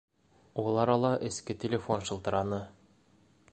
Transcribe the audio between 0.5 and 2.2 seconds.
Ул арала эске телефон